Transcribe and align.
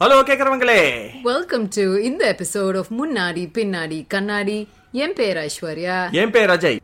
Hello 0.00 0.18
கேக்குறவங்களே. 0.22 1.10
Welcome 1.22 1.68
to 1.68 1.96
இந்த 2.02 2.36
episode 2.38 2.78
of 2.78 2.92
முன்னாடி 2.92 3.38
பின்னாடி 3.38 4.06
கண்ணாடி. 4.06 4.68
என் 4.92 5.12
பேர் 5.12 5.36
ஐஸ்வர்யா. 5.36 6.12
என் 6.12 6.30
பேர் 6.30 6.50
அஜய். 6.50 6.78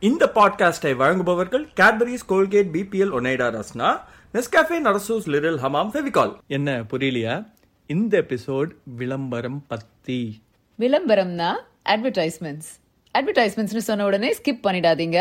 இந்த 0.00 0.30
பாட்காஸ்டை 0.34 0.96
வழங்குபவர்கள் 0.96 1.68
Cadbury's 1.80 2.26
Colgate 2.28 2.68
BPL 2.72 3.12
Onida 3.20 3.60
Rasna 3.60 4.00
Nescafe 4.34 4.80
Narasu's 4.84 5.28
Liril 5.28 5.58
Hamam 5.58 5.90
Fevicol 5.92 6.36
என்ன 6.46 6.84
புரியலையா? 6.90 7.52
இந்த 7.86 8.24
எபிசோட் 8.28 8.70
விளம்பரம் 8.84 9.64
பத்தி. 9.68 10.42
விளம்பரம்னா 10.78 11.52
அட்வர்டைஸ்மெண்ட்ஸ் 11.84 12.82
அட்வர்டைஸ்மெண்ட்ஸ்னு 13.18 13.82
சொன்ன 13.88 14.04
உடனே 14.10 14.30
ஸ்கிப் 14.38 14.64
பண்ணிடாதீங்க. 14.66 15.18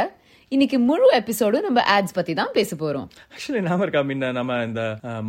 இன்னைக்கு 0.51 0.77
முழு 0.87 1.07
எபிசோடும் 1.19 1.65
நம்ம 1.67 1.79
ஆட்ஸ் 1.95 2.15
பத்தி 2.17 2.33
தான் 2.39 2.53
பேச 2.57 2.75
போறோம். 2.81 3.07
ஆக்சுவலி 3.33 3.61
ஞாபகம் 3.67 3.83
இருக்கா 3.85 4.01
முன்ன 4.09 4.31
நம்ம 4.37 4.57
இந்த 4.69 4.81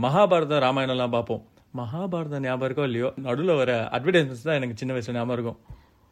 மகாபாரதம் 0.05 0.63
ராமாயணம் 0.65 0.95
எல்லாம் 0.97 1.15
பார்ப்போம். 1.17 1.43
மகாபாரதம் 1.81 2.45
ஞாபகம் 2.47 2.69
இருக்கோ 2.69 2.85
இல்லையோ 2.89 3.09
நடுவில் 3.27 3.59
வர 3.61 3.73
அட்வர்டைஸ்மெண்ட்ஸ் 3.97 4.47
தான் 4.49 4.59
எனக்கு 4.61 4.79
சின்ன 4.81 4.95
வயசுல 4.97 5.17
ஞாபகம் 5.19 5.37
இருக்கும். 5.39 5.59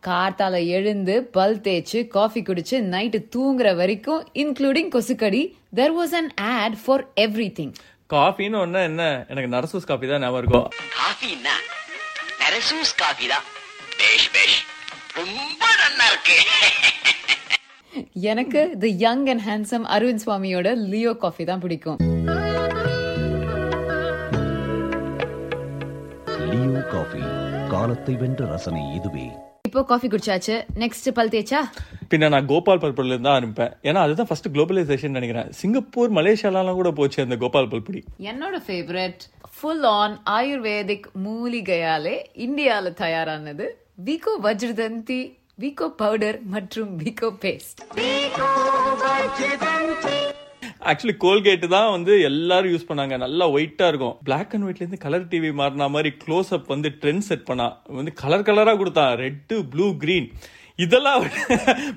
கார்த்தால 0.02 0.55
எழுந்து 0.77 1.15
பல் 1.37 1.59
தேய்ச்சு 1.66 1.98
காஃபி 2.16 2.41
குடிச்சு 2.48 2.77
நைட்டு 2.95 3.19
தூங்குற 3.34 3.69
வரைக்கும் 3.80 4.23
including 4.42 4.91
கொசுக்கடி 4.95 5.42
there 5.80 5.95
was 5.98 6.14
an 6.20 6.30
ad 6.55 6.78
for 6.84 7.05
everything 7.59 7.73
காஃபின்னு 8.14 8.59
ஒண்ணு 8.64 8.80
என்ன? 8.91 9.05
எனக்கு 9.33 9.50
நரசூஸ் 9.55 9.89
காஃபி 9.91 10.06
தான் 10.12 10.25
ஞாபகம் 10.27 10.42
இருக்கும். 10.42 10.66
காஃபின்னா 10.98 11.56
நரசூஸ் 12.42 12.95
காஃபி 13.05 13.27
தான். 13.34 13.47
பேஷ் 14.00 14.30
பேஷ். 14.37 14.59
ரொம்ப 15.16 15.64
நல்லா 15.80 16.04
இருக்கு. 16.10 16.36
எனக்கு 18.30 18.60
the 18.82 18.91
young 19.02 19.24
and 19.32 19.42
handsome 19.48 19.84
Aravind 19.94 20.22
Swami 20.24 20.69
Leo 20.92 21.12
coffee 21.24 21.44
தான் 21.50 21.62
பிடிக்கும். 21.64 21.98
லியோ 26.52 26.82
காஃபி 26.94 27.22
காலத்தை 27.72 28.14
வென்ற 28.22 28.46
ரசனை 28.52 28.84
இதுவே. 28.98 29.27
இப்போ 29.69 29.82
காஃபி 29.91 30.08
குடிச்சாச்சு. 30.14 30.56
நெக்ஸ்ட் 30.82 31.10
பல் 31.19 31.32
தேய்ச்சா? 31.34 31.60
பின்ன 32.12 32.30
நான் 32.36 32.48
கோபால் 32.52 32.82
பல்புல 32.84 33.12
இருந்து 33.12 33.28
தான் 33.28 33.36
ஆரம்பிப்பேன் 33.38 33.74
ஏன்னா 33.88 34.00
அதுதான் 34.06 34.30
ஃபர்ஸ்ட் 34.30 34.50
குளோபலைசேஷன் 34.56 35.16
நினைக்கிறேன். 35.19 35.52
சிங்கப்பூர் 35.60 36.10
மலேசியாலாம் 36.20 36.80
கூட 36.80 36.92
போச்சு 37.00 37.20
அந்த 37.26 37.38
கோபால் 37.44 37.70
பல்புடி 37.74 38.02
என்னோட 38.32 38.56
ஃபேவரட் 38.66 39.22
ஃபுல் 39.58 39.86
ஆன் 40.00 40.16
ஆயுர்வேதிக் 40.38 41.06
மூலிகையாலே 41.26 42.16
இந்தியால 42.47 42.94
தயாரானது 43.04 43.69
விகோ 44.06 44.33
வஜ்ரதந்தி 44.45 45.19
விகோ 45.62 45.86
பவுடர் 46.00 46.39
மற்றும் 46.53 46.92
விகோ 47.00 47.28
பேஸ்ட் 47.42 47.81
ஆக்சுவலி 50.91 51.14
கோல்கேட் 51.25 51.67
தான் 51.75 51.91
வந்து 51.91 52.12
எல்லாரும் 52.28 52.72
யூஸ் 52.75 52.89
பண்ணாங்க. 52.89 53.17
நல்லா 53.25 53.44
ஒயிட்டா 53.56 53.86
இருக்கும். 53.91 54.14
பிளாக் 54.28 54.55
அண்ட் 54.55 54.64
ஒயிட்ல 54.67 54.83
இருந்து 54.84 54.98
கலர் 55.05 55.28
டிவி 55.33 55.50
மாறின 55.61 55.89
மாதிரி 55.97 56.11
க்ளோஸ் 56.25 56.50
அப் 56.56 56.72
வந்து 56.75 56.91
ட்ரெண்ட் 57.03 57.27
செட் 57.28 57.47
பண்ணா. 57.50 57.69
வந்து 57.98 58.12
கலர் 58.22 58.47
கலரா 58.48 58.75
கொடுத்தான் 58.81 59.12
ரெட்டு 59.25 59.59
ப்ளூ 59.75 59.86
கிரீன் 60.05 60.28
இதெல்லாம் 60.83 61.22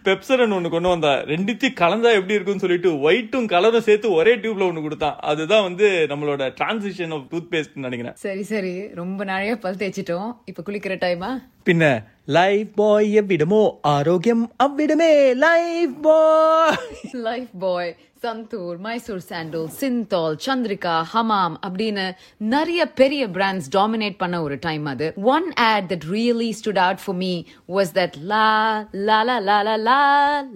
பெப்சரன் 0.06 0.56
ஒண்ணு 0.56 0.70
கொண்டு 0.70 0.90
வந்தா. 0.90 1.14
ரெண்டுத்தையும் 1.32 1.80
கலந்தா 1.82 2.14
எப்படி 2.14 2.34
இருக்கும்னு 2.34 2.60
சொல்லிட்டு 2.60 2.92
ஒயிட்டும் 2.92 3.50
கலரும் 3.54 3.86
சேர்த்து 3.88 4.12
ஒரே 4.12 4.36
டியூப்ல 4.36 4.68
ஒண்ணு 4.68 4.82
கொடுத்தான். 4.82 5.16
அதுதான் 5.32 5.64
வந்து 5.64 6.06
நம்மளோட 6.10 6.44
டிரான்சிஷன் 6.62 7.14
ஆஃப் 7.14 7.28
டூத் 7.32 7.52
பேஸ்ட் 7.52 7.76
நினைக்கிறேன். 7.76 8.16
சரி 8.16 8.44
சரி. 8.44 8.74
ரொம்ப 8.94 9.26
நாளையா 9.26 9.56
பல் 9.56 9.76
தேய்ச்சிட்டோம். 9.76 10.32
இப்ப 10.46 10.64
குளிக்கிற 10.66 10.96
டைமா 11.06 11.30
பின்ன 11.66 12.04
லைஃப் 12.28 12.70
பாய் 12.76 13.10
எவ்விடமோ 13.18 13.62
ஆரோக்கியம் 13.90 14.44
அவ்விடமே 14.64 15.12
Lifebuoy 16.02 16.80
Lifebuoy 17.60 17.92
Santoor 18.24 18.78
Mysore 18.78 19.24
sandal 19.28 19.66
Cinthol 19.80 20.36
Chandrika 20.46 20.94
Hamam 21.12 21.56
அப்படின்னு 21.66 22.06
நிறைய 22.46 22.82
பெரிய 23.00 23.24
பிராண்ட்ஸ் 23.28 23.68
டாமினேட் 23.76 24.18
பண்ண 24.18 24.36
ஒரு 24.42 24.56
டைம் 24.62 24.86
அது 24.86 25.08
one 25.34 25.48
ad 25.66 25.88
that 25.92 26.06
really 26.14 26.50
stood 26.60 26.82
out 26.86 27.02
for 27.04 27.18
me 27.18 27.34
was 27.70 27.92
that 27.98 28.16
la 28.32 28.48
la 29.08 29.20
la 29.30 29.38
la 29.50 29.58
la 29.62 29.76
la 29.82 30.00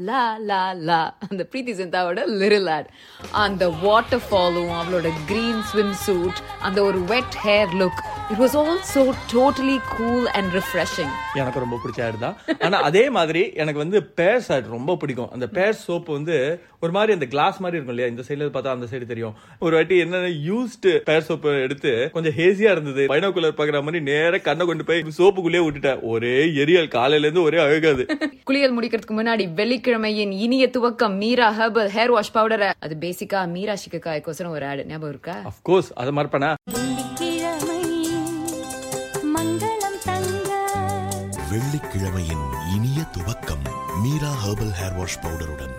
la 0.10 0.22
la 0.50 0.62
la 0.82 1.02
அந்த 1.28 1.46
பிரீத்தி 1.52 1.76
சிந்தாவோட 1.80 2.24
லிரில் 2.42 2.72
ஆட் 2.78 2.90
அந்த 3.40 3.68
water 3.84 4.26
ஃபாலும் 4.28 4.72
அவளோட 4.80 5.12
கிரீன் 5.26 5.62
ஸ்விம் 5.72 5.96
சூட் 6.06 6.42
அந்த 6.62 6.82
ஒரு 6.84 7.02
wet 7.14 7.38
hair 7.46 7.76
look 7.82 8.02
it 8.32 8.42
was 8.42 8.58
also 8.62 9.04
totally 9.34 9.78
cool 9.94 10.28
and 10.34 10.52
refreshing 10.54 11.14
எனக்கு 11.36 11.59
ரொம்ப 11.64 11.78
பிடிச்ச 11.84 12.00
ஆட் 12.08 12.20
தான். 12.20 12.36
ஆனா 12.60 12.78
அதே 12.90 13.10
மாதிரி 13.18 13.44
எனக்கு 13.54 13.84
வந்து 13.84 14.00
பேர்ஸ் 14.22 14.50
ஆட் 14.56 14.68
ரொம்ப 14.76 14.96
பிடிக்கும். 14.96 15.32
அந்த 15.32 15.48
பேர் 15.48 15.78
சோப் 15.88 16.10
வந்து 16.18 16.38
ஒரு 16.80 16.92
மாதிரி 16.92 17.14
அந்த 17.18 17.26
கிளாஸ் 17.26 17.58
மாதிரி 17.64 17.78
இருக்கும் 17.78 17.96
இல்லையா? 17.96 18.12
இந்த 18.14 18.24
சைடுல 18.28 18.50
பார்த்தா 18.56 18.76
அந்த 18.76 18.88
சைடு 18.92 19.06
தெரியும். 19.06 19.36
ஒரு 19.60 19.76
வாட்டி 19.76 19.96
என்னன்னா 20.04 20.32
யூஸ்டு 20.50 20.92
பேர் 21.10 21.26
சோப் 21.28 21.48
எடுத்து 21.64 21.94
கொஞ்சம் 22.14 22.36
ஹேசியா 22.38 22.72
இருந்தது. 22.76 23.06
பைனோகுலர் 23.14 23.58
பாக்குற 23.60 23.82
மாதிரி 23.88 24.04
நேரா 24.10 24.38
கண்ணை 24.38 24.66
கொண்டு 24.66 24.84
போய் 24.84 25.04
சோப்புக்குள்ளேயே 25.18 25.64
விட்டுட்டேன். 25.66 26.02
ஒரே 26.02 26.36
எரியல். 26.64 26.88
காலையில 26.88 27.28
இருந்து 27.28 27.46
ஒரே 27.48 27.60
அழுகாது. 27.66 28.06
குளியல் 28.44 28.76
முடிக்கிறதுக்கு 28.78 29.18
முன்னாடி 29.20 29.46
வெள்ளிக்கிழமையின் 29.60 30.32
இனிய 30.46 30.66
துவக்கம் 30.78 31.18
Meera 31.24 31.50
herbal 31.60 31.92
hair 31.98 32.14
wash 32.16 32.32
powder 32.32 32.66
அது 32.80 32.98
பேசிக்கா 33.00 33.42
மீரா 33.56 33.76
சிக்கக்காய்க்கோசரம் 33.84 34.56
ஒரு 34.58 34.66
ஆடு 34.66 34.86
ஞாபகம் 34.86 35.10
இருக்கா? 35.10 35.36
அப்கோர்ஸ் 35.52 35.92
அதை 35.96 36.14
மறப்பேனா? 36.14 36.52
மீரா 44.02 44.32
ஹெர்பல் 44.44 44.74
ஹேர் 44.80 44.96
வாஷ் 44.96 45.20
பவுடருடன் 45.22 45.76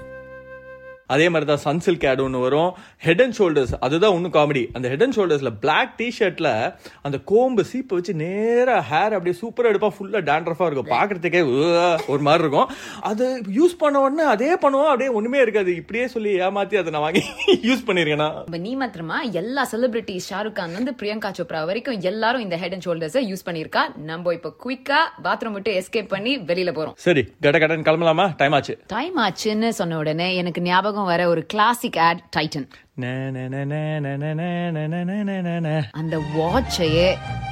அதே 1.15 1.27
மாதிரி 1.33 1.49
தான் 1.51 1.63
சன்சில்க் 1.67 2.07
ஆட் 2.11 2.23
ஒன்று 2.27 2.45
வரும். 2.47 2.71
ஹெட் 3.07 3.23
அண்ட் 3.25 3.37
ஷோல்டர்ஸ் 3.39 3.75
அதுதான் 3.87 4.15
ஒன்றும் 4.17 4.35
காமெடி 4.39 4.65
அந்த 4.79 4.87
ஹெட் 4.93 5.05
அண்ட் 5.07 5.17
ஷோல்டர்ஸ்ல 5.19 5.53
பிளாக் 5.65 5.93
டிஷர்ட்ல 6.01 6.49
அந்த 7.07 7.17
கோம்பு 7.31 7.63
சீப்பை 7.71 7.95
வச்சு 7.99 8.15
நேரா 8.25 8.77
ஹேர் 8.91 9.15
அப்படியே 9.17 9.37
சூப்பரா 9.43 9.71
எடுப்பா 9.73 9.91
ஃபுல்லா 9.97 10.21
டேண்ட்ரஃபா 10.31 10.67
இருக்கும். 10.69 10.91
பாக்குறதுக்கே 10.95 11.43
ஒரு 12.13 12.23
மாதிரி 12.29 12.45
இருக்கும். 12.45 12.69
அது 13.11 13.25
யூஸ் 13.59 13.75
பண்ண 13.83 14.01
உடனே 14.07 14.27
அதே 14.35 14.51
பண்ணுவோம் 14.65 14.91
அப்படியே 14.93 15.11
ஒண்ணுமே 15.21 15.41
இருக்காது. 15.45 15.71
இப்படியே 15.81 16.07
சொல்லி 16.15 16.33
ஏமாத்தி 16.47 16.79
அதை 16.83 16.93
நான் 16.97 17.05
வாங்கி 17.07 17.23
யூஸ் 17.69 17.85
பண்ணிருக்கேனா? 17.89 18.29
இப்ப 18.49 18.61
நீ 18.67 18.73
மாத்திரமா 18.83 19.19
எல்லா 19.41 19.65
செலிபிரிட்டிஸ் 19.73 20.29
ஷாருக் 20.31 20.57
கான்ல 20.59 20.79
இருந்து 20.79 20.95
பிரியங்கா 21.03 21.33
சோப்ரா 21.39 21.63
வரைக்கும் 21.71 22.01
எல்லாரும் 22.11 22.45
இந்த 22.47 22.57
ஹெட் 22.63 22.77
அண்ட் 22.77 22.87
ஷோல்டர்ஸ் 22.87 23.19
யூஸ் 23.31 23.47
பண்ணிருக்கா 23.49 23.83
நம்ம 24.11 24.35
இப்ப 24.39 24.53
குயிக்கா 24.65 25.01
பாத்ரூம் 25.27 25.57
விட்டு 25.59 25.73
எஸ்கேப் 25.81 26.13
பண்ணி 26.15 26.33
வெளியில 26.51 26.71
போறோம். 26.79 26.97
சரி 27.07 27.25
கட 27.47 27.57
கடன் 27.59 27.87
கிளம்பலாமா? 27.89 28.27
டைம் 28.37 28.57
ஆச்சு. 28.59 28.77
டைம் 28.97 29.19
ஆச்சுன்னு 29.27 29.71
சொன்ன 29.81 29.99
உடனே 30.03 30.29
எனக்கு 30.41 30.63
ஞாபகம் 30.63 31.00
ஞாபகம் 31.01 31.11
வர 31.11 31.23
ஒரு 31.33 31.43
கிளாசிக் 31.53 31.99
ஆட் 32.07 32.21
டைட்டன் 32.37 32.67
அந்த 36.01 36.17
வாட்சையே 36.35 37.09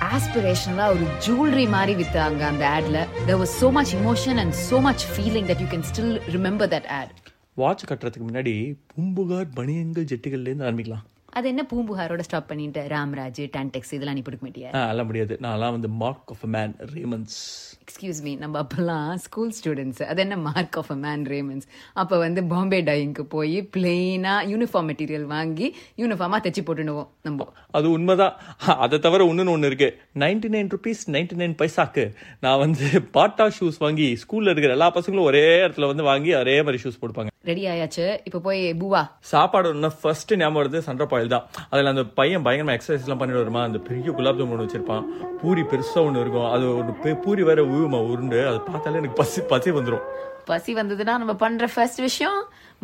ஆஸ்பிரேஷனலா 0.08 0.86
ஒரு 0.94 1.04
ஜுவல்லரி 1.24 1.66
மாதிரி 1.68 1.94
வித்தாங்க 2.00 2.42
அந்த 2.50 2.64
ஆட்ல 2.70 2.98
there 3.26 3.40
was 3.42 3.54
so 3.60 3.68
much 3.70 3.92
emotion 3.98 4.40
and 4.42 4.56
so 4.64 4.78
much 4.86 5.04
feeling 5.12 5.48
that 5.50 5.62
you 5.64 5.68
can 5.72 5.86
still 5.90 6.14
remember 6.36 6.72
that 6.74 6.88
ad 6.98 7.12
watch 7.56 7.86
கட்டுறதுக்கு 7.90 8.26
முன்னாடி 8.28 8.54
பூம்புகார் 8.92 9.48
பனியன்கள் 9.56 10.10
ஜெட்டிகள்லேருந்து 10.12 10.68
ஆரம்பிக்கலாம் 10.68 11.06
அது 11.38 11.46
என்ன 11.48 11.62
பூம்புகாரோட 11.70 12.22
ஸ்டாப் 12.26 12.50
பண்ணிட்டு 12.50 12.82
ராம்ராஜ் 12.90 13.40
டான்டெக்ஸ் 13.54 13.92
இதெல்லாம் 13.94 14.16
நீ 14.16 14.22
பிடிக்க 14.22 14.44
மாட்டியா? 14.46 14.70
அதெல்லாம் 14.80 15.08
முடியாது. 15.08 15.34
நான்லாம் 15.44 15.74
வந்து 15.76 15.90
mark 16.00 16.30
of 16.30 16.44
a 16.44 16.50
man 16.54 16.72
Raymond's 16.92 17.36
excuse 17.82 18.20
me 18.24 18.32
நம்ம 18.36 18.56
அப்பெல்லாம் 18.62 19.10
ஸ்கூல் 19.18 19.52
ஸ்டூடெண்ட்ஸ் 19.58 20.02
அது 20.06 20.20
என்ன 20.20 20.36
mark 20.46 20.76
of 20.76 20.90
a 20.90 20.98
man 20.98 21.22
Raymond's 21.26 21.66
அப்போ 21.94 22.16
வந்து 22.18 22.40
பாம்பே 22.46 22.80
டையிங்க்கு 22.82 23.24
போய் 23.28 23.56
பிளெயினா 23.74 24.34
யூனிஃபார்ம் 24.50 24.88
மெட்டீரியல் 24.90 25.26
வாங்கி 25.30 25.68
யூனிஃபார்மா 26.02 26.40
தைச்சு 26.40 26.64
போட்டுடுவோம் 26.64 27.08
நம்ம. 27.22 27.46
அது 27.74 27.86
உண்மைதான். 27.90 28.34
அதை 28.78 28.98
தவிர 28.98 29.28
இன்னொன்னு 29.30 29.54
ஒன்று 29.54 29.70
இருக்கு. 29.70 29.90
Ninety 30.16 30.50
nine 30.50 30.70
rupees 30.74 31.02
ninety 31.10 31.36
nine 31.36 31.56
பைசாக்கு 31.60 32.04
நான் 32.40 32.60
வந்து 32.60 32.86
பாட்டா 33.12 33.46
ஷூஸ் 33.58 33.78
வாங்கி 33.78 34.08
ஸ்கூல்ல 34.22 34.52
இருக்கிற 34.52 34.72
எல்லா 34.72 34.90
பசங்களும் 34.96 35.28
ஒரே 35.30 35.44
இடத்துல 35.62 35.90
வந்து 35.90 36.04
வாங்கி 36.04 36.32
ஒரே 36.36 36.56
மாதிரி 36.62 36.82
ஷூஸ் 36.84 37.00
போடுப்பாங்க 37.02 37.32
ரெடி 37.46 37.64
ஆயாச்சு. 37.72 38.04
இப்போ 38.28 38.38
போய் 38.46 38.60
பூவா. 38.80 39.00
சாப்பாடு 39.30 39.68
ஒன்று 39.68 39.88
ஃபர்ஸ்ட் 40.00 40.32
ஞாபகம் 40.40 40.58
வருது 40.58 40.78
சண்டை 40.86 41.04
பாயில் 41.10 41.32
தான். 41.34 41.44
அதில் 41.72 41.90
அந்த 41.92 42.04
பையன் 42.18 42.44
பயங்கரமா 42.46 42.74
எக்ஸசைஸ் 42.76 43.04
எல்லாம் 43.06 43.20
பண்ணிட்டு 43.20 43.42
வருமா 43.42 43.62
அந்த 43.68 43.78
பெரிய 43.88 44.12
குலாப் 44.16 44.38
ஜாமுன் 44.38 44.54
ஒன்று 44.54 44.66
வச்சிருப்பான். 44.66 45.04
பூரி 45.42 45.62
பெருசா 45.70 46.00
ஒன்று 46.06 46.22
இருக்கும். 46.24 46.48
அது 46.54 46.64
ஒரு 46.78 47.16
பூரி 47.24 47.42
வேற 47.50 47.62
ஊமா 47.76 48.00
உருண்டு. 48.12 48.40
அதை 48.48 48.58
பார்த்தாலே 48.70 49.00
எனக்கு 49.02 49.20
பசி 49.22 49.42
பசி 49.52 49.72
வந்துடும் 49.78 50.06
பசி 50.50 50.72
வந்ததுன்னா 50.74 51.14
நம்ம 51.22 51.32
பண்ற 51.42 51.64
ஃபர்ஸ்ட் 51.72 52.00
விஷயம் 52.06 52.36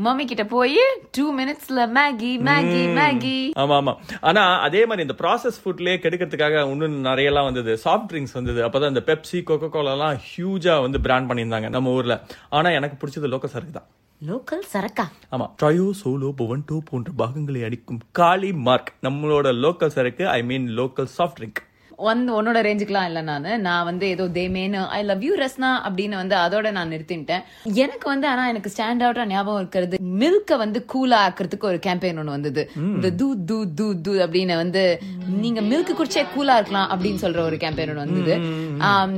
மம்மி 0.05 0.25
கிட்ட 0.31 0.45
போய் 0.55 0.81
டூ 1.17 1.25
மினிட்ஸ்ல 1.39 1.83
மேகி 1.97 2.33
மேகி 2.49 2.83
மேகி. 2.99 3.37
ஆமா 3.63 3.75
ஆமா. 3.81 3.93
ஆனா 4.29 4.43
அதே 4.67 4.83
மாதிரி 4.89 5.07
இந்த 5.07 5.17
ப்ராசஸ் 5.23 5.61
ஃபுட்லயே 5.63 5.97
கெடுக்கிறதுக்காக 6.05 6.63
இன்னும் 6.73 6.99
நிறைய 7.09 7.31
எல்லாம் 7.33 7.49
வந்தது. 7.51 7.75
சாஃப்ட் 7.85 8.09
ட்ரிங்க்ஸ் 8.13 8.37
வந்தது. 8.41 8.61
அப்பதான் 8.69 8.95
இந்த 8.95 9.05
பெப்சி 9.11 9.41
கோகோ 9.51 9.71
கோலா 9.77 9.95
எல்லாம் 9.99 10.19
ஹியூஜா 10.29 10.81
வந்து 10.87 11.01
பிராண்ட் 11.07 11.31
பண்ணியிருந்தாங்க 11.31 11.71
நம்ம 11.77 11.97
ஊர்ல. 11.99 12.17
ஆனா 12.59 12.71
எனக்கு 12.81 12.99
பிடிச்சது 13.03 13.33
லோக்கல் 13.35 13.55
சரக்கு 13.55 13.77
தான். 13.79 13.89
லோக்கல் 14.21 14.65
சரக்கா. 14.73 15.05
ஆமா 15.31 15.47
ட்ரையோ 15.63 15.87
சோலோ 16.01 16.29
பொவன்டோ 16.39 16.77
போன்ற 16.85 17.13
பாகங்களை 17.17 17.65
அடிக்கும் 17.65 18.01
காளி 18.13 18.53
மார்க். 18.53 18.93
நம்மளோட 19.03 19.47
லோக்கல் 19.65 19.95
சரக்கு 19.97 20.29
I 20.29 20.43
mean 20.43 20.67
local 20.79 21.11
soft 21.19 21.39
drink 21.39 21.61
வந்து 21.97 22.43
உன்னோட 22.43 22.57
ரேஞ்சுக்குலாம் 22.67 23.05
இல்ல 23.05 23.23
நானு. 23.23 23.59
நான் 23.59 23.85
வந்து 23.85 24.09
ஏதோ 24.09 24.25
தேமேனு 24.25 24.89
ஐ 24.89 25.03
லவ் 25.03 25.23
யூ 25.23 25.35
ரஸ்னா 25.35 25.71
அப்படின்னு 25.89 26.15
வந்து 26.15 26.37
அதோட 26.37 26.71
நான் 26.71 26.91
நிறுத்திட்டேன் 26.91 27.43
எனக்கு 27.63 28.09
வந்து 28.09 28.29
ஆனா 28.29 28.49
எனக்கு 28.49 28.73
ஸ்டாண்ட் 28.77 29.05
அவுட்டா 29.07 29.25
ஞாபகம் 29.25 29.61
இருக்கிறது 29.61 29.99
மில்க 30.19 30.57
வந்து 30.57 30.87
கூலா 30.95 31.19
ஆக்குறதுக்கு 31.27 31.65
ஒரு 31.65 31.79
கேம்பெயின் 31.87 32.21
ஒண்ணு 32.21 32.35
வந்தது. 32.37 32.71
இந்த 32.77 33.11
தூ 33.11 33.37
தூ 33.45 33.67
தூ 33.75 34.01
தூ 34.01 34.13
அப்படின்னு 34.13 34.57
வந்து 34.57 35.01
நீங்க 35.41 35.61
மில்க் 35.61 35.95
குடிச்சே 35.99 36.25
கூலா 36.37 36.55
இருக்கலாம் 36.55 36.91
அப்படின்னு 36.91 37.23
சொல்ற 37.23 37.39
ஒரு 37.39 37.57
கேம்பெயின் 37.57 37.93
ஒண்ணு 37.93 38.05
வந்தது. 38.07 38.37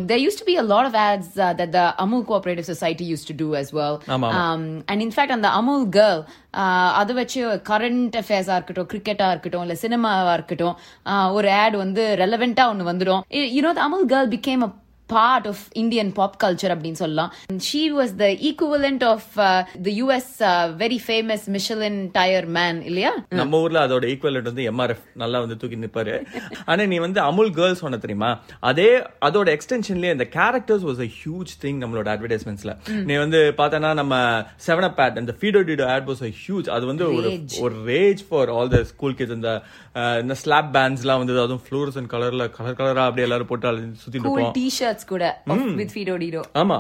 there 0.07 0.19
used 0.19 0.39
to 0.39 0.45
be 0.45 0.57
a 0.57 0.63
lot 0.63 0.85
of 0.85 0.95
ads 0.95 1.37
uh, 1.37 1.53
that 1.55 1.73
the 1.73 1.95
Amul 1.99 2.25
Cooperative 2.25 2.65
Society 2.65 3.05
used 3.05 3.27
to 3.27 3.35
do 3.35 3.55
as 3.57 3.75
well. 3.75 3.95
ஆமா, 4.07 4.29
Um, 4.37 4.83
and 4.87 5.01
in 5.01 5.11
fact, 5.11 5.31
அந்த 5.31 5.49
அமுல் 5.49 5.89
கேர்ள் 5.89 6.21
அதை 7.01 7.15
வச்சு 7.21 7.41
கரண்ட் 7.69 8.17
அஃபேர்ஸா 8.21 8.55
இருக்கட்டும் 8.59 8.89
கிரிக்கெட்டா 8.93 9.27
இருக்கட்டும் 9.33 9.65
இல்ல 9.67 9.75
சினிமாவா 9.83 10.33
இருக்கட்டும் 10.39 10.75
ஒரு 11.39 11.51
ஆட் 11.63 11.77
வந்து 11.85 12.03
ரெலவெண்டா 12.23 12.67
ஒன்னு 12.73 12.91
வந்துடும். 12.93 13.23
You know 13.57 13.73
Amul 13.87 14.07
girl 14.13 14.33
became 14.35 14.65
a 14.67 14.71
part 15.09 15.47
of 15.49 15.63
Indian 15.77 16.11
pop 16.13 16.37
culture 16.43 16.73
அப்படின்னு 16.73 17.01
சொல்லலாம். 17.01 17.31
She 17.67 17.83
was 17.95 18.13
the 18.17 18.27
equivalent 18.49 19.05
of 19.07 19.29
the 19.81 19.91
US 19.97 20.31
very 20.81 20.99
famous 21.05 21.45
Michelin 21.55 21.99
tyre 22.13 22.49
man 22.57 22.79
இல்லையா? 22.85 23.13
நம்ம 23.41 23.61
ஊர்ல 23.61 23.81
அதோட 23.87 24.05
ஈக்குவலண்ட் 24.13 24.51
வந்து 24.51 24.65
எம்ஆர்எஃப் 24.71 25.05
நல்லா 25.17 25.41
வந்து 25.41 25.59
தூக்கி 25.61 25.79
நிப்பாரு. 25.83 26.15
ஆனா 26.67 26.85
நீ 26.87 26.99
வந்து 27.01 27.21
அமுல் 27.27 27.53
கேர்ள்ஸ் 27.57 27.83
சொன்ன 27.83 27.99
தெரியுமா? 27.99 28.31
அதே 28.71 28.89
அதோட 29.27 29.49
எக்ஸ்டென்ஷன்லயே 29.57 30.15
இந்த 30.17 30.29
characters 30.37 30.87
was 30.87 31.03
a 31.03 31.11
huge 31.17 31.55
thing 31.63 31.81
நம்மளோட 31.83 32.09
அட்வர்டைஸ்மெண்ட்ஸ்ல 32.15 32.75
நீ 33.07 33.17
வந்து 33.19 33.41
பார்த்தனா 33.59 33.93
நம்ம 33.95 34.15
செவன் 34.67 34.89
அப் 34.89 35.01
ஆட் 35.03 35.19
இந்த 35.19 35.35
Fido 35.39 35.63
Dido 35.69 35.87
ad 35.93 36.09
was 36.11 36.25
a 36.25 36.35
huge 36.41 36.69
அது 36.75 36.85
வந்து 36.87 37.07
ஒரு 37.11 37.29
Rage. 37.29 37.57
ஒரு 37.63 37.77
rage 37.89 38.23
for 38.27 38.53
all 38.55 38.73
the 38.73 38.83
school 38.91 39.17
kids 39.17 39.37
இந்த 39.37 39.51
அஹ், 39.97 40.19
இந்த 40.23 40.35
ஸ்லாப் 40.37 40.71
பேண்ட்ஸ்லாம் 40.75 41.21
வந்து 41.21 41.35
அதுவும் 41.41 41.65
ஃப்ளூரசன் 41.65 42.11
கலர்ல 42.11 42.47
கலர் 42.55 42.79
கலரா 42.79 43.05
அப்படியே 43.07 43.27
எல்லாரும் 43.27 43.51
போட்டு 43.51 43.65
கூல் 43.67 44.41
இருப்போம். 44.41 44.53
டி 44.97 44.99
ஷர்ட்ஸ் 44.99 45.09
கூட 45.09 45.25
வித் 45.79 45.93
ஃபீடோ 45.93 46.15
டிடோ 46.21 46.43
ஆமா 46.55 46.77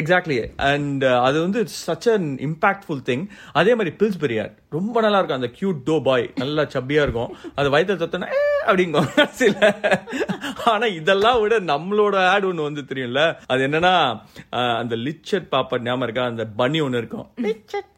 எக்ஸாக்ட்லி 0.00 0.36
அண்ட் 0.66 1.04
அது 1.20 1.36
வந்து 1.40 1.60
சச் 1.78 2.08
அன் 2.12 2.28
இம்பாக்ட்ஃபுல் 2.46 3.02
திங் 3.06 3.24
அதே 3.54 3.74
மாதிரி 3.74 3.92
பில்ஸ்பெரி 3.98 4.36
ஆட் 4.42 4.54
ரொம்ப 4.72 5.00
நல்லா 5.00 5.18
இருக்கும். 5.18 5.40
அந்த 5.40 5.50
கியூட் 5.56 5.80
டோ 5.84 5.96
பாய் 6.00 6.26
நல்லா 6.36 6.62
சப்பியா 6.72 7.02
இருக்கும். 7.02 7.30
அது 7.56 7.68
வயிற்று 7.70 7.94
தொத்தனா 7.96 8.28
அப்படிங்கும் 8.66 9.08
சில 9.32 9.56
ஆனா 10.66 10.86
இதெல்லாம் 10.96 11.40
விட 11.40 11.58
நம்மளோட 11.66 12.16
ஆட் 12.28 12.44
ஒண்ணு 12.44 12.62
வந்து 12.62 12.82
தெரியும்ல. 12.82 13.22
அது 13.46 13.60
என்னன்னா 13.66 13.94
அஹ், 14.52 14.76
அந்த 14.78 14.94
லிச்சட் 15.04 15.48
பாப்பா 15.52 15.76
ஞாபகம் 15.80 16.02
இருக்கா? 16.02 16.24
அந்த 16.24 16.46
பனி 16.56 16.80
ஒண்ணு 16.80 16.96
இருக்கும். 16.96 17.26
லிச்சட் 17.42 17.90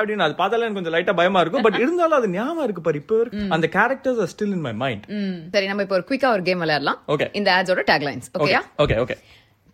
அப்படின்னு 0.00 0.26
அது 0.26 0.34
பார்த்தாலே 0.40 0.64
எனக்கு 0.66 0.80
கொஞ்சம் 0.80 0.96
லைட்டா 0.96 1.14
பயமா 1.20 1.40
இருக்கும். 1.44 1.64
பட் 1.66 1.78
இருந்தாலும் 1.84 2.18
அது 2.20 2.28
ஞாபகம் 2.36 2.66
இருக்கு 2.68 2.84
பாரு 2.88 3.00
இப்போ. 3.02 3.18
அந்த 3.56 3.66
characters 3.76 4.20
are 4.24 4.32
still 4.34 4.54
in 4.56 4.64
my. 4.68 4.74
Mind 4.84 5.06
சரி 5.54 5.68
நம்ம 5.70 5.86
இப்போ 5.86 5.98
ஒரு 6.00 6.06
குயிக்கா 6.10 6.30
ஒரு 6.36 6.44
கேம் 6.50 6.62
விளையாடலாம். 6.64 7.00
Okay. 7.14 7.28
இந்த 7.40 7.50
ஆட்ஸோட 7.56 7.84
டேக்லைன்ஸ் 7.92 8.28
ஓகேயா 8.40 8.62
okay 8.84 8.98
okay 9.04 9.16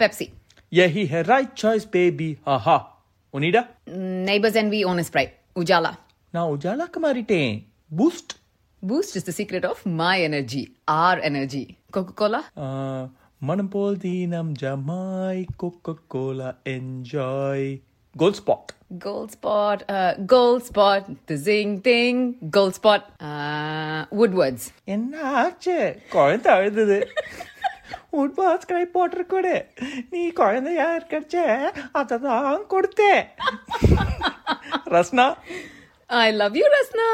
Pepsi 0.01 0.29
Yeah, 0.73 0.91
he 0.93 1.03
had 1.11 1.25
right 1.33 1.51
choice, 1.63 1.85
baby. 1.97 2.29
Aha. 2.53 2.77
Unida? 3.35 3.61
Neighbours 4.29 4.57
envy 4.75 4.79
own 4.91 5.01
Sprite 5.09 5.33
Ujala 5.61 5.91
நான் 6.35 6.51
உஜாலாக்கு 6.55 7.01
மாறிட்டேன். 7.07 7.53
Boost 7.99 8.33
Boost 8.83 9.17
is 9.19 9.27
the 9.29 9.33
secret 9.39 9.67
of 9.71 9.83
my 10.01 10.15
energy 10.29 10.63
our 11.03 11.21
energy 11.29 11.63
Coca 11.97 12.15
Cola 12.21 12.41
மனம் 13.49 13.71
போல் 13.75 13.99
தீனம் 14.05 14.53
ஜமாய். 14.63 15.43
Coca 15.63 15.95
Cola 16.15 16.51
enjoy 16.75 17.69
Gold 18.15 18.39
Spot 18.41 18.73
Gold 19.00 19.30
spot, 19.32 19.80
uh, 19.90 20.12
gold 20.28 20.62
spot, 20.64 21.02
the 21.28 21.38
zing 21.38 21.72
thing, 21.82 22.16
gold 22.50 22.74
spot, 22.76 23.02
uh, 23.30 24.00
Woodwards. 24.12 24.64
என்ன 24.96 25.14
ஆச்சு 25.40 25.78
குழந்தை 26.10 26.52
அழுதுது 26.54 27.00
உட் 28.20 28.36
pass 28.38 28.70
கடை 28.70 28.86
போட்டிருக்கூட 28.94 29.48
நீ 30.14 30.22
குழந்தையா 30.34 30.88
இருக்கச்ச 30.98 31.36
அதை 32.00 32.18
தான் 32.28 32.64
கொடுத்தேன் 32.74 33.24
Rasna 34.96 35.28
I 36.10 36.32
love 36.34 36.56
you, 36.56 36.68
Rasna. 36.74 37.08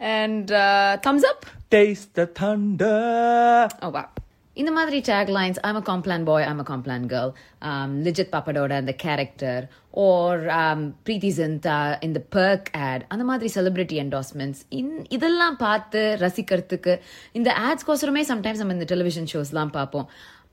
And 0.00 0.46
uh, 0.62 0.92
thumbs 1.04 1.24
up. 1.24 1.40
Taste 1.74 2.12
the 2.18 2.24
thunder 2.40 3.70
Oh, 3.82 3.90
wow. 3.90 4.06
இந்த 4.59 4.71
மாதிரி 4.71 4.97
taglines 5.07 5.59
I'm 5.67 5.77
a 5.79 5.83
Complan 5.89 6.23
boy 6.23 6.45
I'm 6.45 6.61
a 6.61 6.65
Complan 6.69 7.05
girl 7.11 7.31
Lijjat 8.05 8.33
பாப்படோட 8.33 8.73
அந்த 8.77 8.93
கேரக்டர் 9.03 9.63
ஓர் 10.03 10.41
பிரீத்தி 11.05 11.31
ஜிந்தா 11.37 11.77
இந்த 12.01 12.19
பர்க் 12.35 12.69
ஆட் 12.87 13.05
அந்த 13.09 13.23
மாதிரி 13.23 13.49
செலிபிரிட்டி 13.55 13.97
என்டாஸ்மெண்ட்ஸ் 13.99 14.61
இன் 14.79 14.93
இதெல்லாம் 15.09 15.57
பார்த்து 15.57 16.01
ரசிக்கிறதுக்கு 16.23 16.95
இந்த 17.33 17.51
ஆட்ஸ்கோசரமே 17.65 18.23
சம்டைம்ஸ் 18.29 18.61
நம்ம 18.63 18.77
இந்த 18.77 18.89
டெலிவிஷன் 18.93 19.31
ஷோஸ்லாம் 19.33 19.73
பார்ப்போம் 19.73 20.07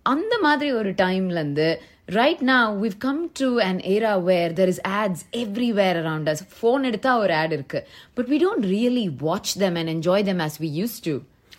அந்த 0.06 0.35
மாதிரி 0.43 0.69
ஒரு 0.73 0.91
டைம்லேருந்து 0.99 1.69
ரைட் 2.14 2.43
நான் 2.44 2.75
we've 2.81 2.99
come 3.00 3.23
to 3.41 3.49
an 3.62 3.81
era 3.93 4.12
where 4.26 4.52
there 4.59 4.70
is 4.75 4.82
ads 4.99 5.23
everywhere 5.41 5.99
around 6.02 6.29
us 6.32 6.43
phone 6.52 6.85
எடுத்தால் 6.85 7.23
ஒரு 7.23 7.35
ஆட் 7.35 7.55
இருக்குது 7.56 7.87
but 8.14 8.29
we 8.29 8.38
don't 8.44 8.67
really 8.70 9.06
watch 9.23 9.55
them 9.59 9.79
and 9.81 9.93
enjoy 9.94 10.26
them 10.29 10.43
as 10.47 10.59
we 10.62 10.70
used 10.79 10.97
to 11.05 11.14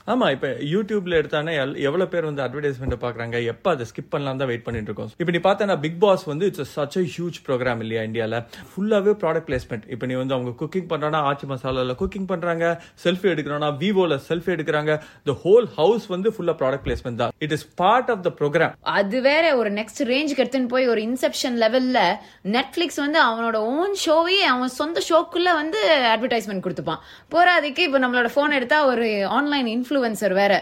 ஆமாம் 0.07 0.30
இப்போ 0.30 0.48
யூடியூப்ல 0.71 1.13
எடுத்தானே 1.13 1.54
எல்- 1.57 2.07
பேர் 2.07 2.25
வந்து 2.25 2.42
அட்வர்டைஸ்மெண்ட் 2.44 2.95
பார்க்குறாங்க 3.01 3.45
எப்போ 3.45 3.69
அதை 3.69 3.86
ஸ்கிப் 3.86 4.09
பண்ணலாம் 4.09 4.38
தான் 4.38 4.48
வெயிட் 4.48 4.63
பண்ணிட்டு 4.63 4.89
இருக்கோம். 4.89 5.09
இப்போ 5.18 5.31
நீ 5.31 5.39
பார்த்தா 5.44 5.80
பிக் 5.80 6.00
பாஸ் 6.00 6.24
வந்து 6.24 6.45
it's 6.45 6.74
such 6.75 6.98
a 6.98 7.04
huge 7.13 7.38
programme 7.48 7.80
இல்லையா 7.80 8.04
இந்தியாவில் 8.04 8.38
ஃபுல்லாவே 8.69 9.13
ப்ராடக்ட் 9.24 9.48
பிளேஸ்மெண்ட் 9.50 9.86
இப்போ 9.88 10.06
நீ 10.06 10.13
வந்து 10.13 10.33
அவங்க 10.33 10.51
குக்கிங் 10.62 10.88
பண்றானா 10.89 11.19
ஆச்சி 11.30 11.48
மசாலாவில் 11.48 11.95
குக்கிங் 11.95 12.27
பண்ணுறாங்க 12.27 12.65
செல்ஃபி 13.04 13.27
எடுக்கிறோன்னா 13.30 13.77
விவோல 13.77 14.19
செல்ஃபி 14.30 14.51
எடுக்கிறாங்க 14.56 14.94
த 15.24 15.36
ஹோல் 15.44 15.68
ஹவுஸ் 15.75 16.06
வந்து 16.06 16.30
ஃபுல்லாக 16.30 16.57
ப்ராடக்ட் 16.62 16.86
பிளேஸ்மெண்ட் 16.88 17.15
தான். 17.15 17.33
It 17.38 17.51
is 17.51 17.75
part 17.75 18.09
of 18.09 18.21
the 18.21 18.33
program 18.39 18.74
அது 18.98 19.21
வேற 19.21 19.56
ஒரு 19.56 19.71
நெக்ஸ்ட் 19.71 20.01
ரேஞ்சுக்கு 20.06 20.44
எடுத்துன்னு 20.45 20.68
போய் 20.68 20.88
ஒரு 20.88 21.01
இன்செப்ஷன் 21.01 21.57
லெவலில் 21.57 22.01
நெட்ஃப்ளிக்ஸ் 22.51 22.95
வந்து 22.95 23.21
அவனோட 23.21 23.56
ஓன் 23.75 23.95
ஷோவே 24.06 24.39
அவன் 24.48 24.68
சொந்த 24.75 25.01
ஷோக்குள்ளே 25.09 25.54
வந்து 25.54 25.81
அட்வர்டைஸ்மெண்ட் 26.13 26.65
கொடுத்துப்பான். 26.65 27.01
போறாதுக்கு 27.31 27.80
இப்போ 27.80 28.00
நம்மளோட 28.00 28.30
ஃபோன் 28.36 28.54
எடுத்தால் 28.54 28.86
ஒரு 28.86 29.07
ஆன்லைன் 29.27 29.68
இன்ஃப்ளூயன்சர் 29.98 30.34
வேற. 30.40 30.54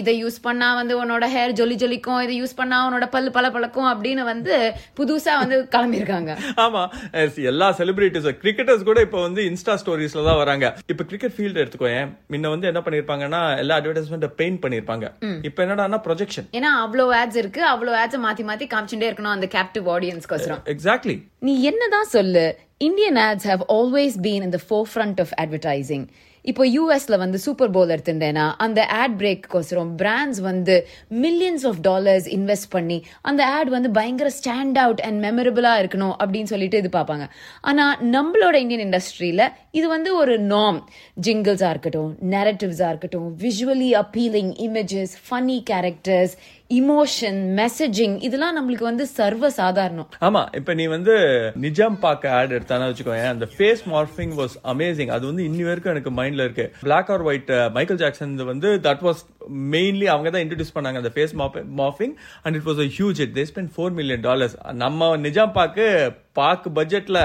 இதை 0.00 0.14
யூஸ் 0.24 0.38
பண்ணா 0.46 0.68
வந்து 0.78 0.94
உன்னோட 1.02 1.24
ஹேர் 1.34 1.56
ஜொலி 1.60 1.76
ஜொலிக்கும் 1.82 2.20
இதை 2.24 2.34
யூஸ் 2.42 2.56
பண்ணா 2.60 2.76
உன்னோட 2.86 3.06
பல்லு 3.14 3.30
பல 3.36 3.46
பழக்கும் 3.54 3.88
அப்படின்னு 3.92 4.22
வந்து 4.32 4.54
புதுசா 4.98 5.34
வந்து 5.42 5.56
கிளம்பியிருக்காங்க. 5.74 6.30
ஆமா. 6.64 6.82
எல்லா 7.50 7.68
செலிபிரிட்டிஸ் 7.80 8.28
கிரிக்கெட்டர்ஸ் 8.42 8.88
கூட 8.90 9.00
இப்ப 9.06 9.20
வந்து 9.26 9.42
இன்ஸ்டா 9.50 9.76
ஸ்டோரிஸ்ல 9.82 10.24
தான் 10.28 10.40
வராங்க. 10.42 10.66
இப்ப 10.92 11.04
கிரிக்கெட் 11.10 11.36
ஃபீல்ட் 11.36 11.60
எடுத்துக்கோயேன். 11.62 12.10
முன்ன 12.34 12.52
வந்து 12.54 12.70
என்ன 12.72 12.82
பண்ணிருப்பாங்கன்னா 12.86 13.42
எல்லா 13.62 13.76
அட்வர்டைஸ்மெண்ட் 13.80 14.28
பெயிண்ட் 14.40 14.62
பண்ணிருப்பாங்க 14.64 15.06
இப்ப 15.50 15.58
என்னடான்னா 15.66 16.00
ப்ரொஜெக்ஷன் 16.08 16.48
ஏன்னா 16.58 16.72
அவ்வளோ 16.84 17.06
ஆட்ஸ் 17.20 17.40
இருக்கு. 17.42 17.62
அவ்வளோ 17.72 17.94
ஆட்ஸ் 18.02 18.22
மாத்தி 18.26 18.44
மாத்தி 18.50 18.68
காமிச்சுட்டே 18.74 19.08
இருக்கணும் 19.10 19.36
அந்த 19.36 19.48
கேப்டிவ் 19.56 19.88
ஆடியன்ஸ்க்கோசரம் 19.96 20.62
எக்ஸாக்ட்லி 20.74 21.16
நீ 21.48 21.54
என்னதான் 21.70 22.12
சொல்லு. 22.16 22.44
Indian 22.80 23.18
ads 23.20 23.48
have 23.48 23.64
always 23.72 24.16
been 24.20 24.44
in 24.44 24.54
the 24.54 24.60
forefront 24.92 25.20
of 25.20 25.34
advertising 25.40 26.06
இப்போ 26.44 26.62
யூஎஸ்ல 26.68 27.16
வந்து 27.18 27.38
சூப்பர் 27.38 27.70
போல் 27.70 27.92
எடுத்துட்டேன்னா 27.94 28.46
அந்த 28.58 28.80
ஆட் 28.96 29.14
பிரேக்கோசரம் 29.20 29.92
பிராண்ட்ஸ் 30.00 30.40
வந்து 30.40 30.74
மில்லியன்ஸ் 31.18 31.64
ஆஃப் 31.66 31.78
டாலர்ஸ் 31.80 32.26
இன்வெஸ்ட் 32.28 32.68
பண்ணி 32.70 32.98
அந்த 33.22 33.42
ஆட் 33.50 33.70
வந்து 33.70 33.90
பயங்கர 33.90 34.30
ஸ்டாண்ட் 34.36 34.78
அவுட் 34.78 35.00
அண்ட் 35.00 35.18
மெமரபிளா 35.24 35.72
இருக்கணும் 35.82 36.14
அப்படின்னு 36.20 36.50
சொல்லிட்டு 36.52 36.80
இது 36.82 36.90
பார்ப்பாங்க 36.96 37.26
ஆனா 37.62 37.84
நம்மளோட 38.10 38.56
இந்தியன் 38.56 38.84
இண்டஸ்ட்ரியில 38.86 39.44
இது 39.72 39.86
வந்து 39.88 40.12
ஒரு 40.16 40.34
நாம் 40.46 40.80
ஜிங்கிள்ஸா 41.22 41.70
இருக்கட்டும் 41.70 42.12
நெரட்டிவ்ஸா 42.30 42.88
இருக்கட்டும் 42.88 43.30
visually 43.40 43.90
appealing 44.02 44.52
images 44.66 45.14
funny 45.24 45.58
characters 45.70 46.36
emotion 46.70 47.38
messaging 47.58 48.14
இதெல்லாம் 48.26 48.56
நம்மளுக்கு 48.56 48.86
வந்து 48.88 49.04
சர்வ 49.10 49.50
சாதாரணம் 49.58 50.08
ஆமா 50.20 50.42
இப்ப 50.58 50.74
நீ 50.74 50.84
வந்து 50.88 51.14
நிஜாம் 51.64 51.98
பாக்க 52.00 52.30
ஆட் 52.30 52.54
எடுத்தானே 52.56 52.86
வச்சுக்கோ 52.88 53.16
அந்த 53.28 53.48
ஃபேஸ் 53.52 53.82
மார்பிங் 53.86 54.34
வாஸ் 54.38 54.54
அமேசிங் 54.72 55.12
அது 55.16 55.24
வந்து 55.26 55.44
இன்னி 55.48 55.64
வரைக்கும் 55.68 55.92
எனக்கு 55.94 56.12
மைண்ட்ல 56.18 56.46
இருக்கு. 56.46 56.66
Black 56.82 57.10
or 57.10 57.22
white 57.22 57.52
Michael 57.74 58.00
Jackson 58.02 58.34
வந்து 58.44 58.70
தட் 58.86 59.02
வாஸ் 59.02 59.22
மெயின்லி 59.72 60.06
அவங்க 60.06 60.30
தான் 60.30 60.44
இன்ட்ரடியூஸ் 60.44 60.74
பண்ணாங்க 60.76 61.02
அந்த 61.02 61.12
face 61.14 61.34
morphing 61.80 62.14
and 62.44 62.56
it 62.56 62.66
was 62.66 62.82
a 62.84 62.90
huge 62.96 63.20
it 63.20 63.34
they 63.34 63.44
spend 63.50 63.72
four 63.74 63.92
million 63.92 64.22
dollars 64.22 64.56
நம்ம 64.82 65.10
நிஜாம் 65.24 65.52
பாக்கு 65.52 65.88
பாக்கு 66.34 66.68
பட்ஜெட்ல 66.76 67.18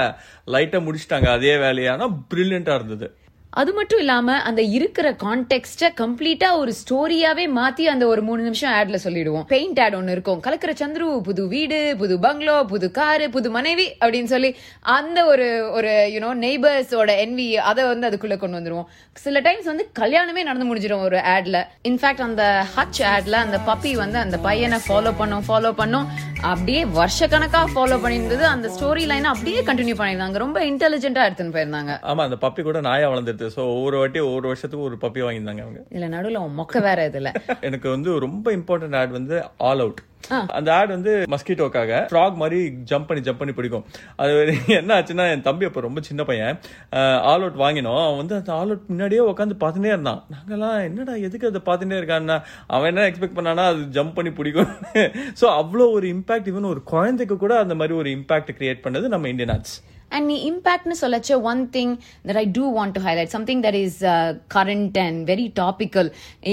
லைட்டா 0.47 0.79
முடிச்சிட்டாங்க 0.85 1.29
அதே 1.31 1.55
வேலையானா 1.63 2.07
பிரில்லியண்டா 2.31 2.73
இருந்தது. 2.75 3.07
அது 3.51 3.73
மட்டும் 3.73 3.99
இல்லாம 3.99 4.35
அந்த 4.49 4.61
இருக்கிற 4.61 5.07
கான்டெக்ட்டை 5.23 5.87
கம்ப்ளீட்டா 6.01 6.49
ஒரு 6.57 6.71
ஸ்டோரியாவே 6.79 7.45
மாத்தி 7.57 7.83
அந்த 7.93 8.07
ஒரு 8.07 8.21
மூணு 8.21 8.41
நிமிஷம் 8.41 8.71
ஆட்ல 8.71 8.95
சொல்லிடுவோம். 8.95 9.45
பெயிண்ட் 9.47 9.79
ஆட் 9.79 9.95
ஒன்னு 9.95 10.11
இருக்கும். 10.11 10.41
கலக்கிற 10.47 10.73
சந்துரு 10.81 11.21
புது 11.21 11.47
வீடு 11.47 11.95
புது 11.97 12.19
பங்களோ 12.19 12.63
புது 12.63 12.91
காரு 12.91 13.29
புது 13.29 13.49
மனைவி 13.51 13.87
அப்படின்னு 13.99 14.31
சொல்லி 14.33 14.55
அந்த 14.81 15.25
ஒரு 15.25 15.47
ஒரு 15.71 15.93
யூனோ 16.15 16.29
நெய்பர்ஸோட 16.45 17.09
என்வி 17.25 17.53
அதை 17.53 17.85
வந்து 17.85 18.09
அதுக்குள்ள 18.09 18.37
கொண்டு 18.37 18.59
வந்துருவோம். 18.59 18.85
சில 19.13 19.39
டைம்ஸ் 19.39 19.65
வந்து 19.65 19.89
கல்யாணமே 19.99 20.43
நடந்து 20.43 20.69
முடிஞ்சிடும் 20.69 21.05
ஒரு 21.09 21.17
ஆட்ல 21.17 21.65
இன்ஃபேக்ட் 21.83 22.25
அந்த 22.29 22.65
ஹச் 22.75 23.01
ஆட்ல 23.13 23.31
அந்த 23.31 23.59
பப்பி 23.67 23.93
வந்து 23.93 24.17
அந்த 24.17 24.37
பையனை 24.37 24.79
ஃபாலோ 24.87 25.13
பண்ணும் 25.17 25.43
ஃபாலோ 25.47 25.71
பண்ணும். 25.71 26.07
அப்படியே 26.41 26.85
வருஷ 26.85 27.27
கணக்கா 27.27 27.67
ஃபாலோ 27.75 27.97
பண்ணியிருந்தது. 28.03 28.41
அந்த 28.41 28.67
ஸ்டோரி 28.67 29.05
லைன் 29.05 29.23
அப்படியே 29.23 29.61
கண்டினியூ 29.61 29.95
பண்ணியிருந்தாங்க. 29.95 30.33
ரொம்ப 30.33 30.65
இன்டெலிஜென்ட்டா 30.65 31.23
எடுத்துன்னு 31.27 31.53
போயிருந்தாங்க. 31.53 31.99
ஆமா 32.03 32.21
அந்த 32.21 32.35
பப்பி 32.41 32.61
கூட 32.61 32.81
நாயா 32.81 33.09
வளர்ந்துருது 33.09 33.45
சோ 33.55 33.57
ஒவ்வொரு 33.57 33.97
வாட்டி 33.97 34.19
ஒவ்வொரு 34.19 34.47
வருஷத்துக்கு 34.47 34.85
ஒரு 34.85 34.97
பப்பி 35.01 35.23
வாங்கியிருந்தாங்க 35.25 35.61
அவங்க. 35.61 35.79
இதுல 35.91 36.09
நடுவுல 36.15 36.55
மொக்க 36.57 36.81
வேற 36.81 37.09
இதுல. 37.09 37.31
எனக்கு 37.61 37.89
வந்து 37.89 38.19
ரொம்ப 38.19 38.51
இம்பார்ட்டன்ட் 38.51 38.95
ஆட் 38.95 39.11
வந்து 39.11 39.43
ஆல் 39.57 39.79
அவுட் 39.79 40.01
அந்த 40.47 40.73
ஆட் 40.75 40.89
வந்து 40.89 41.11
மஸ்கிட்டோக்காக 41.31 41.91
ஃப்ராக் 42.11 42.35
மாதிரி 42.35 42.59
ஜம்ப் 42.91 43.05
பண்ணி 43.05 43.23
ஜம்ப் 43.23 43.37
பண்ணி 43.37 43.53
பிடிக்கும். 43.53 43.85
அது 44.15 44.33
என்ன 44.79 45.01
ஆச்சுன்னா 45.01 45.25
என் 45.31 45.41
தம்பி 45.41 45.65
அப்போ 45.65 45.81
ரொம்ப 45.81 46.01
சின்ன 46.01 46.23
பையன். 46.23 46.59
ஆல் 47.21 47.41
அவுட் 47.41 47.59
வாங்கினோம். 47.59 48.05
அவன் 48.05 48.17
வந்து 48.17 48.35
அந்த 48.35 48.53
ஆல் 48.53 48.67
அவுட் 48.67 48.87
முன்னாடியே 48.87 49.21
உட்காந்து 49.21 49.57
பார்த்துட்டே 49.59 49.85
இருந்தான். 49.85 50.23
நாங்கெல்லாம் 50.35 50.83
என்னடா 50.83 51.15
எதுக்கு 51.15 51.47
அதை 51.47 51.61
பார்த்துட்டே 51.65 51.99
இருக்கான்னா? 52.01 52.37
அவன் 52.67 52.89
என்ன 52.95 53.07
எக்ஸ்பெக்ட் 53.09 53.37
பண்ணானா 53.37 53.65
அது 53.65 53.79
ஜம்ப் 53.99 54.13
பண்ணி 54.13 54.31
பிடிக்கும். 54.31 54.71
ஸோ 55.41 55.45
அவ்வளோ 55.59 55.91
ஒரு 55.91 56.07
இம்பாக்ட் 56.07 56.51
ஈவன் 56.51 56.71
ஒரு 56.73 56.83
குழந்தைக்கு 56.83 57.37
கூட 57.37 57.59
அந்த 57.59 57.75
மாதிரி 57.75 57.97
ஒரு 57.97 58.09
இம்பாக்ட் 58.09 58.57
கிரியேட் 58.59 58.83
பண்ணது 58.83 59.07
நம்ம 59.07 59.27
Indian 59.27 59.49
arts 59.49 59.77
And 60.16 60.30
the 60.30 60.36
impact 60.48 60.84
னு 60.90 60.94
சொல்லச்ச 61.00 61.36
one 61.50 61.62
thing 61.74 61.90
that 62.28 62.36
I 62.40 62.44
do 62.58 62.64
want 62.76 62.92
to 62.96 63.00
highlight, 63.06 63.30
something 63.36 63.60
that 63.64 63.76
is 63.84 63.94
uh, 64.02 64.10
current 64.54 64.96
and 65.04 65.16
very 65.30 65.46
topical. 65.60 66.06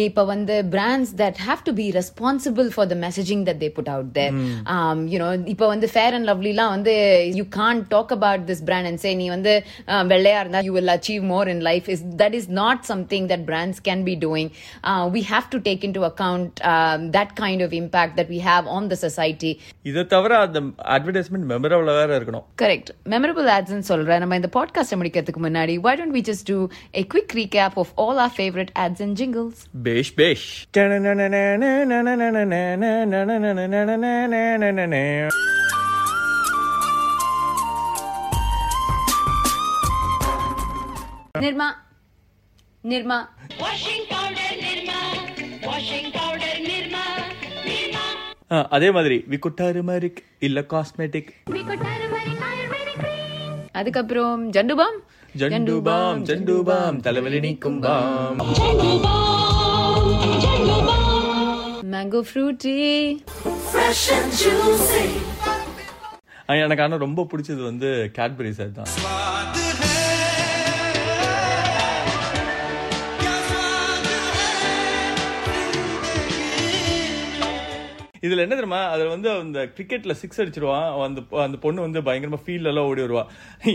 இப்போ 0.03 0.21
வந்து 0.31 0.55
brands 0.74 1.10
that 1.21 1.36
have 1.48 1.62
to 1.67 1.74
be 1.81 1.86
responsible 2.00 2.69
for 2.77 2.86
the 2.91 2.98
messaging 3.03 3.41
that 3.48 3.57
they 3.62 3.69
put 3.77 3.89
out 3.95 4.07
there. 4.17 4.31
Um, 4.75 5.00
you 5.13 5.19
know, 5.21 5.29
இப்போ 5.53 5.67
வந்து 5.74 5.89
fair 5.98 6.12
and 6.17 6.25
lovely 6.31 6.53
லாம் 6.60 6.74
வந்து 6.75 6.95
you 7.39 7.45
can't 7.57 7.86
talk 7.95 8.10
about 8.17 8.48
this 8.50 8.62
brand 8.69 8.88
and 8.91 9.00
say 9.03 9.13
நீ 9.21 9.27
வந்து 9.36 9.53
uh, 9.91 10.03
வெள்ளையா 10.13 10.39
இருந்தா 10.45 10.63
you 10.69 10.74
will 10.77 10.91
achieve 10.98 11.21
more 11.33 11.45
in 11.53 11.62
life. 11.69 11.88
Is 11.95 12.01
that 12.24 12.36
is 12.39 12.48
not 12.62 12.79
something 12.91 13.25
that 13.33 13.43
brands 13.51 13.79
can 13.89 14.01
be 14.10 14.17
doing. 14.27 14.50
Uh, 14.89 15.05
we 15.17 15.24
have 15.33 15.48
to 15.55 15.60
take 15.69 15.83
into 15.89 16.03
account 16.12 16.63
um, 16.74 17.12
that 17.19 17.31
kind 17.43 17.62
of 17.67 17.77
impact 17.83 18.15
that 18.21 18.31
we 18.36 18.41
have 18.50 18.65
on 18.77 18.89
the 18.93 19.00
society. 19.05 19.53
இதை 19.91 20.05
தவிர 20.15 20.41
அந்த 20.48 20.60
advertisement 20.98 21.48
மெமரபிளா 21.53 21.95
வேற 22.01 22.12
இருக்கணும் 22.19 22.48
correct 22.63 22.91
memorable 23.15 23.44
ஆட்ஸ்னு 23.54 23.88
சொல்றேன் 23.90 24.18
நம்ம 24.18 24.34
இந்த 24.34 24.50
podcast 24.56 24.98
முடிக்கிறதுக்கு 25.00 25.42
முன்னாடி 25.42 25.76
why 25.78 25.94
don't 25.96 26.14
we 26.16 26.22
just 26.30 26.44
do 26.52 26.58
a 26.94 27.04
quick 27.14 27.32
recap 27.32 27.74
of 27.76 27.88
all 27.96 28.18
our 28.18 28.34
favorite 28.40 28.72
ads 28.84 29.00
and 29.00 29.14
jingles 29.22 29.56
பேஷ் 29.82 30.14
பேஷ் 30.14 30.46
Nirma 41.38 41.68
Nirma 42.84 43.18
Washing 43.60 44.02
powder 44.10 44.48
Nirma, 44.64 44.98
washing 45.62 46.06
powder 46.12 46.54
Nirma, 46.66 47.04
Nirma. 47.68 48.04
ஆ, 48.52 48.68
அதே 48.70 48.90
மாதிரி 48.90 49.16
விக்குட்டாரு 49.30 49.82
மரிக் 49.82 50.20
இல்ல 50.38 50.60
காஸ்மெட்டிக் 50.72 51.30
We 51.46 51.62
அதுக்கப்புறம் 53.78 54.42
ஜண்டுபாம். 54.56 54.97
ஜண்டுபாம் 55.40 56.21
ஜண்டுபாம் 56.28 56.99
தலைவலி 57.06 57.40
நீக்கும் 57.47 57.80
bomb. 57.85 58.38
Balm, 58.38 60.06
Jandu 60.45 60.76
balm. 60.87 61.12
Mango 61.92 62.21
Frooti 62.28 62.75
எனக்கு 66.64 66.85
ஆனா 66.87 66.97
ரொம்ப 67.06 67.26
பிடிச்சது 67.30 67.62
வந்து 67.71 67.88
கேட்பரி 68.18 68.50
சார் 68.59 68.76
தான். 68.78 68.92
இதுல 78.26 78.45
என்ன 78.47 78.54
தெரியுமா? 78.59 78.83
அதுல 78.95 79.09
வந்து 79.14 79.28
அந்த 79.45 79.61
கிரிக்கெட்ல 79.76 80.14
சிக்ஸ் 80.23 80.40
அடிச்சிருவான் 80.42 80.87
அந்த 81.06 81.23
அந்த 81.47 81.56
பொண்ணு 81.64 81.87
வந்து 81.87 82.02
பயங்கரமாக 82.09 82.45
ஃபீல்டெல்லாம் 82.45 82.88
ஓடி 82.90 83.04
வருவா. 83.06 83.25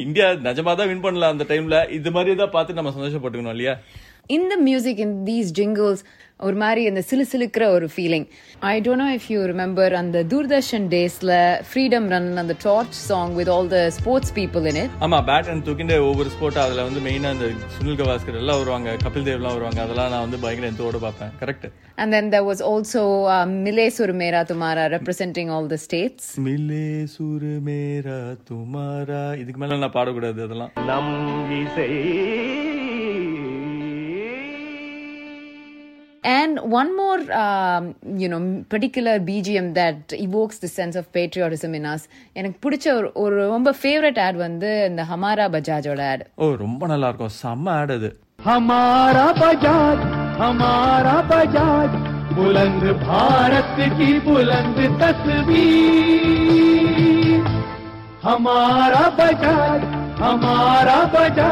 இந்தியா 0.06 0.28
நிஜமாக 0.48 0.76
தான் 0.82 0.90
வின் 0.92 1.06
பண்ணலாம் 1.08 1.36
அந்த 1.36 1.48
டைம்ல 1.52 1.80
இது 2.00 2.12
மாதிரி 2.18 2.36
தான் 2.44 2.56
பார்த்து 2.58 2.80
நம்ம 2.80 2.94
சந்தோஷப்பட்டுக்கணும் 2.98 3.56
இல்லையா? 3.58 3.76
இந்த 4.38 4.54
மியூசிக் 4.68 5.04
இன் 5.06 5.16
தீஸ் 5.30 5.52
ஜிங்கிள்ஸ் 5.60 6.04
ஒரு 6.40 6.58
மாதிரி 6.62 6.82
இந்த 6.90 7.02
சிலு 7.08 7.24
சிலுக்கிற 7.32 7.64
ஒரு 7.74 7.88
feeling 7.94 8.24
I 8.70 8.76
don't 8.86 9.02
know 9.04 9.10
if 9.18 9.28
you 9.34 9.40
remember 9.52 9.94
அந்த 10.00 10.24
தூர்தர்ஷன் 10.32 10.86
டேஸ்ல 10.94 11.34
ஃப்ரீடம் 11.68 12.08
ரன் 12.14 12.30
அந்த 12.44 12.54
torch 12.64 12.96
song 13.10 13.34
with 13.40 13.52
all 13.56 13.70
the 13.74 13.82
sports 13.98 14.34
people 14.40 14.66
in 14.72 14.80
it 14.84 14.96
ஆமா 15.08 15.20
பேட் 15.30 15.50
அண்ட் 15.54 15.64
தூக்கிண்டு 15.68 15.98
ஒவ்வொரு 16.08 16.32
ஸ்போர்ட் 16.36 16.60
அதுல 16.64 16.86
வந்து 16.88 17.04
மெயினா 17.08 17.32
அந்த 17.36 17.48
சுனில் 17.76 18.00
கவாஸ்கர் 18.02 18.40
எல்லாம் 18.42 18.60
வருவாங்க 18.62 18.96
கபில் 19.06 19.28
தேவ் 19.28 19.40
எல்லாம் 19.40 19.56
வருவாங்க 19.58 19.82
அதெல்லாம் 19.86 20.12
நான் 20.16 20.26
வந்து 20.26 20.40
பயங்கர 20.46 20.72
எந்தோட 20.74 21.00
பார்ப்பேன். 21.06 21.34
Correct 21.44 21.68
And 21.98 22.12
then 22.12 22.28
there 22.34 22.46
was 22.46 22.60
also 22.64 23.02
uh, 23.32 23.46
Mile 23.58 23.84
Surmera 23.92 24.40
Tumara 24.50 24.86
representing 24.90 25.50
all 25.56 25.68
the 25.68 25.80
states. 25.86 26.24
மிலே 26.46 26.86
சுரு 27.16 27.54
மேரா 27.68 28.20
துமாரா 28.50 29.24
இதுக்கு 29.44 29.62
மேல 29.64 29.80
நான் 29.84 29.98
பாடக்கூடாது 29.98 30.40
அதெல்லாம். 30.48 30.74
And 36.24 36.60
one 36.72 36.96
more, 36.96 37.20
um, 37.34 37.84
you 38.16 38.30
know, 38.30 38.40
particular 38.70 39.20
BGM 39.20 39.74
that 39.74 40.14
evokes 40.16 40.60
the 40.60 40.68
sense 40.70 40.96
of 40.96 41.12
patriotism 41.12 41.74
in 41.74 41.86
us. 41.86 42.02
எனக்கு 42.40 42.58
பிடிச்ச 42.66 42.86
ஒரு 42.98 43.08
ஒரு 43.24 43.38
ரொம்ப 43.54 43.70
ஃபேவரட் 43.80 44.20
ஆட் 44.26 44.38
வந்து 44.38 44.70
இந்த 44.90 45.04
ஹமாரா 45.12 45.46
பஜாஜோட 45.56 46.02
ஆட் 46.12 46.24
ஓ 46.38 46.50
ரொம்ப 46.64 46.82
நல்லா 46.88 47.10
இருக்கும் 47.10 47.34
செம்ம 47.42 47.66
ஆட் 47.80 47.94
அது. 47.98 48.10
ஹமாரா 48.40 49.26
பஜாஜ் 49.42 50.04
ஹமாரா 50.42 51.18
பஜாஜ் 51.32 51.96
புலந்து 52.38 52.92
பாரத் 53.06 53.82
கி 53.98 54.12
புலந்து 54.28 54.86
தஸ்பீர் 55.02 55.50
ஹமாரா 58.26 59.06
பஜாஜ் 59.20 59.86
ஹமாரா 60.22 61.00
பஜாஜ் 61.16 61.50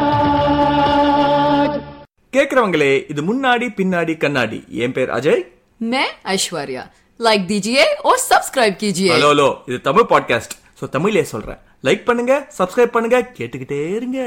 கேக்குறவங்களே 2.33 2.92
இது 3.09 3.21
முன்னாடி 3.23 3.66
பின்னாடி 3.76 4.14
கண்ணாடி 4.16 4.61
என் 4.85 4.92
பேர் 4.92 5.11
அஜய் 5.11 5.42
मैं 5.85 6.09
ऐश्वर्या 6.26 6.83
लाइक 7.21 7.42
दीजिए 7.47 7.83
और 8.04 8.16
सब्सक्राइब 8.25 8.75
कीजिए 8.75 9.11
ஹலோ 9.14 9.30
ஹலோ 9.30 9.49
இது 9.68 9.78
தமிழ் 9.80 10.11
பாட்காஸ்ட் 10.12 10.54
ஸோ 10.80 10.85
தமிழ்லே 10.92 11.25
சொல்றேன் 11.33 11.61
லைக் 11.85 12.04
பண்ணுங்க 12.04 12.35
சப்ஸ்கிரைப் 12.59 12.94
பண்ணுங்க 12.97 13.18
கேட்டுக்கிட்டே 13.38 13.80
இருங்க 13.97 14.21